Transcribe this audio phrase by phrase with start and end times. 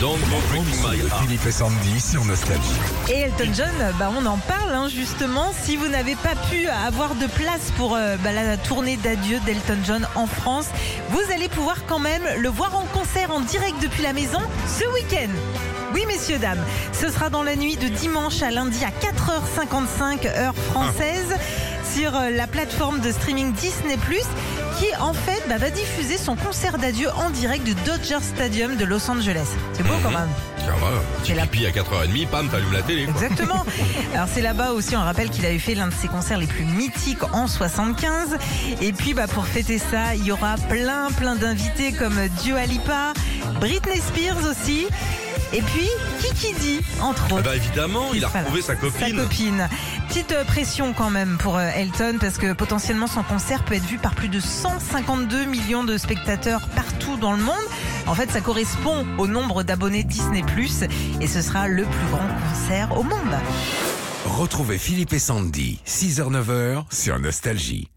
[0.00, 1.22] Don't go breaking my heart.
[1.22, 2.62] Philippe et Sandy sur Nostalgie.
[3.10, 5.52] Et Elton John, bah, on en parle hein, justement.
[5.62, 9.76] Si vous n'avez pas pu avoir de place pour euh, bah, la tournée d'adieu d'Elton
[9.84, 10.68] John en France,
[11.10, 14.90] vous allez pouvoir quand même le voir en concert en direct depuis la maison ce
[14.94, 15.28] week-end.
[15.92, 20.54] Oui, messieurs, dames, ce sera dans la nuit de dimanche à lundi à 4h55 heure
[20.54, 21.34] française
[22.00, 23.98] sur euh, la plateforme de streaming Disney+,
[24.78, 28.84] qui en fait bah, va diffuser son concert d'adieu en direct du Dodger Stadium de
[28.86, 29.48] Los Angeles.
[29.74, 30.28] C'est beau quand même.
[30.58, 33.04] Ça va, petit C'est la- à 4h30, pam, t'allumes la télé.
[33.04, 33.14] quoi.
[33.20, 33.66] Exactement.
[34.14, 36.64] Alors c'est là-bas aussi, on rappelle qu'il avait fait l'un de ses concerts les plus
[36.64, 38.38] mythiques en 75.
[38.80, 43.12] Et puis bah, pour fêter ça, il y aura plein plein d'invités comme Dua Lipa,
[43.60, 44.86] Britney Spears aussi.
[45.52, 45.88] Et puis
[46.20, 47.42] Kiki D, entre Ah autres.
[47.44, 48.44] bah évidemment, il a Voilà.
[48.44, 49.16] retrouvé sa copine.
[49.16, 49.68] Sa copine.
[50.08, 53.84] Petite euh, pression quand même pour euh, Elton parce que potentiellement son concert peut être
[53.86, 57.54] vu par plus de 152 millions de spectateurs partout dans le monde.
[58.06, 60.42] En fait, ça correspond au nombre d'abonnés Disney⁇
[61.20, 63.34] et ce sera le plus grand concert au monde.
[64.26, 67.88] Retrouvez Philippe et Sandy, 6h-9h sur Nostalgie.